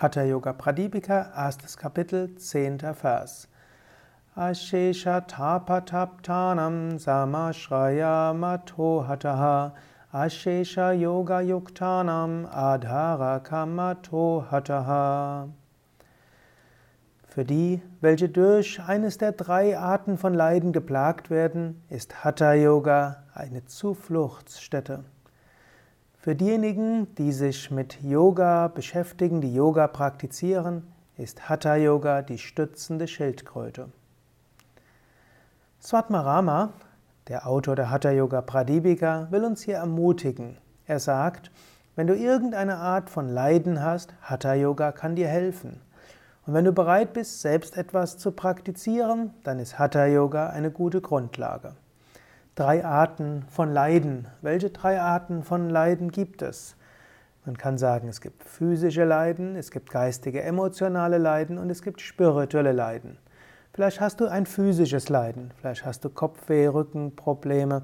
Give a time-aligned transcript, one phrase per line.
[0.00, 3.48] Hatha Yoga Pradipika, erstes Kapitel, zehnter Vers.
[4.36, 9.72] Ashesha tapataptanam samashraya matohataha
[10.14, 15.48] Ashesha yoga yuktanam adhara kamatohataha
[17.26, 23.24] Für die, welche durch eines der drei Arten von Leiden geplagt werden, ist Hatha Yoga
[23.34, 25.02] eine Zufluchtsstätte.
[26.20, 30.82] Für diejenigen, die sich mit Yoga beschäftigen, die Yoga praktizieren,
[31.16, 33.88] ist Hatha Yoga die stützende Schildkröte.
[35.80, 36.72] Swatmarama,
[37.28, 40.58] der Autor der Hatha Yoga Pradipika, will uns hier ermutigen.
[40.86, 41.52] Er sagt,
[41.94, 45.80] wenn du irgendeine Art von Leiden hast, Hatha Yoga kann dir helfen.
[46.46, 51.00] Und wenn du bereit bist, selbst etwas zu praktizieren, dann ist Hatha Yoga eine gute
[51.00, 51.74] Grundlage
[52.58, 54.26] drei Arten von Leiden.
[54.42, 56.74] Welche drei Arten von Leiden gibt es?
[57.44, 62.00] Man kann sagen, es gibt physische Leiden, es gibt geistige, emotionale Leiden und es gibt
[62.00, 63.16] spirituelle Leiden.
[63.72, 67.82] Vielleicht hast du ein physisches Leiden, vielleicht hast du Kopfweh, Rückenprobleme,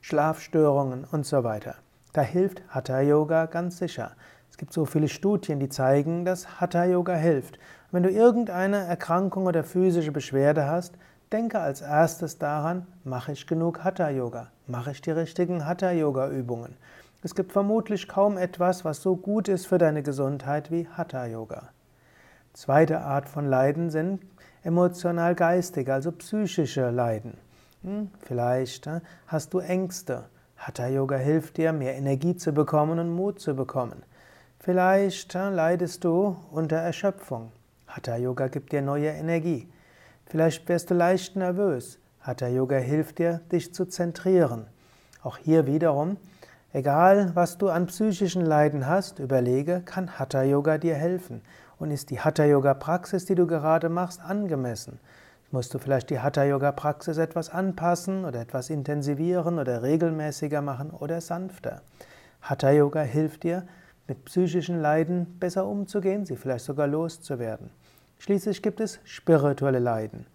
[0.00, 1.76] Schlafstörungen und so weiter.
[2.12, 4.16] Da hilft Hatha Yoga ganz sicher.
[4.50, 7.60] Es gibt so viele Studien, die zeigen, dass Hatha Yoga hilft.
[7.92, 10.96] wenn du irgendeine Erkrankung oder physische Beschwerde hast,
[11.32, 14.48] Denke als erstes daran, mache ich genug Hatha-Yoga?
[14.66, 16.74] Mache ich die richtigen Hatha-Yoga-Übungen?
[17.22, 21.68] Es gibt vermutlich kaum etwas, was so gut ist für deine Gesundheit wie Hatha-Yoga.
[22.52, 24.20] Zweite Art von Leiden sind
[24.64, 27.34] emotional-geistige, also psychische Leiden.
[27.84, 30.24] Hm, vielleicht äh, hast du Ängste.
[30.56, 34.02] Hatha-Yoga hilft dir, mehr Energie zu bekommen und Mut zu bekommen.
[34.58, 37.52] Vielleicht äh, leidest du unter Erschöpfung.
[37.86, 39.68] Hatha-Yoga gibt dir neue Energie.
[40.30, 41.98] Vielleicht wirst du leicht nervös.
[42.20, 44.66] Hatha Yoga hilft dir, dich zu zentrieren.
[45.24, 46.18] Auch hier wiederum,
[46.72, 51.42] egal was du an psychischen Leiden hast, überlege, kann Hatha Yoga dir helfen?
[51.80, 55.00] Und ist die Hatha Yoga Praxis, die du gerade machst, angemessen?
[55.50, 60.92] Musst du vielleicht die Hatha Yoga Praxis etwas anpassen oder etwas intensivieren oder regelmäßiger machen
[60.92, 61.82] oder sanfter?
[62.40, 63.66] Hatha Yoga hilft dir,
[64.06, 67.70] mit psychischen Leiden besser umzugehen, sie vielleicht sogar loszuwerden.
[68.20, 70.26] Schließlich gibt es spirituelle Leiden.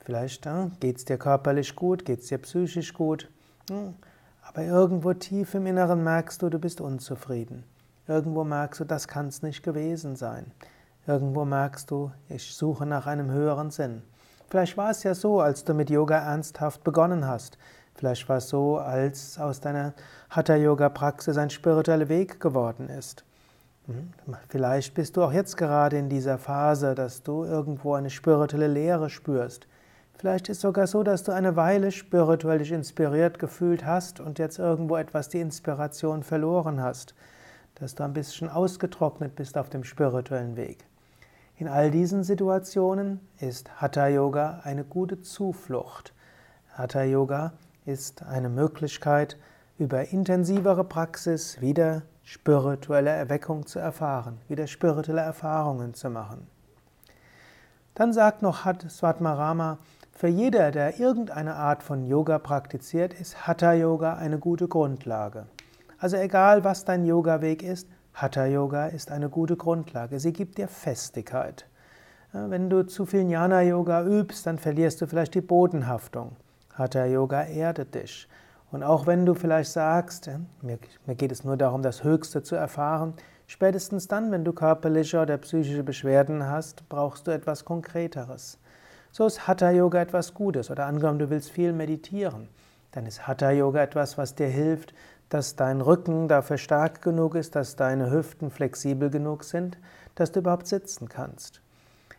[0.00, 3.28] Vielleicht ja, geht es dir körperlich gut, geht es dir psychisch gut,
[3.68, 3.94] hm,
[4.40, 7.64] aber irgendwo tief im Inneren merkst du, du bist unzufrieden.
[8.08, 10.50] Irgendwo merkst du, das kann es nicht gewesen sein.
[11.06, 14.00] Irgendwo merkst du, ich suche nach einem höheren Sinn.
[14.48, 17.58] Vielleicht war es ja so, als du mit Yoga ernsthaft begonnen hast.
[17.96, 19.92] Vielleicht war es so, als aus deiner
[20.30, 23.26] Hatha-Yoga-Praxis ein spiritueller Weg geworden ist.
[23.86, 24.12] Hm?
[24.48, 29.10] Vielleicht bist du auch jetzt gerade in dieser Phase, dass du irgendwo eine spirituelle Leere
[29.10, 29.66] spürst.
[30.18, 34.38] Vielleicht ist es sogar so, dass du eine Weile spirituell dich inspiriert gefühlt hast und
[34.38, 37.14] jetzt irgendwo etwas die Inspiration verloren hast,
[37.74, 40.86] dass du ein bisschen ausgetrocknet bist auf dem spirituellen Weg.
[41.58, 46.14] In all diesen Situationen ist Hatha Yoga eine gute Zuflucht.
[46.72, 47.52] Hatha Yoga
[47.84, 49.36] ist eine Möglichkeit,
[49.78, 56.48] über intensivere Praxis wieder spirituelle Erweckung zu erfahren, wieder spirituelle Erfahrungen zu machen.
[57.94, 59.78] Dann sagt noch Swatmarama,
[60.10, 65.46] für jeder, der irgendeine Art von Yoga praktiziert, ist Hatha Yoga eine gute Grundlage.
[65.98, 70.18] Also egal, was dein Yoga-Weg ist, Hatha Yoga ist eine gute Grundlage.
[70.18, 71.66] Sie gibt dir Festigkeit.
[72.32, 76.34] Wenn du zu viel Jnana Yoga übst, dann verlierst du vielleicht die Bodenhaftung.
[76.74, 78.28] Hatha Yoga erdet dich.
[78.72, 80.30] Und auch wenn du vielleicht sagst,
[80.62, 80.78] mir,
[81.14, 83.14] geht es nur darum, das Höchste zu erfahren,
[83.46, 88.58] spätestens dann, wenn du körperliche oder psychische Beschwerden hast, brauchst du etwas Konkreteres.
[89.12, 90.70] So ist Hatha Yoga etwas Gutes.
[90.70, 92.48] Oder angenommen, du willst viel meditieren,
[92.92, 94.94] dann ist Hatha Yoga etwas, was dir hilft,
[95.28, 99.78] dass dein Rücken dafür stark genug ist, dass deine Hüften flexibel genug sind,
[100.14, 101.60] dass du überhaupt sitzen kannst.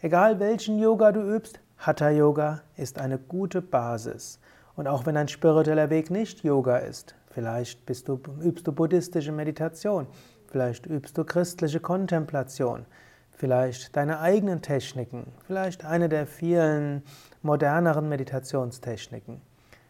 [0.00, 4.38] Egal welchen Yoga du übst, Hatha Yoga ist eine gute Basis.
[4.80, 10.06] Und auch wenn ein spiritueller Weg nicht Yoga ist, vielleicht du, übst du buddhistische Meditation,
[10.46, 12.86] vielleicht übst du christliche Kontemplation,
[13.30, 17.02] vielleicht deine eigenen Techniken, vielleicht eine der vielen
[17.42, 19.42] moderneren Meditationstechniken.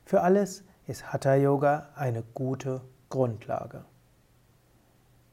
[0.05, 3.85] Für alles ist Hatha Yoga eine gute Grundlage.